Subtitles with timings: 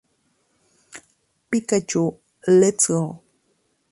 [1.51, 3.21] Pikachū・Let's Go!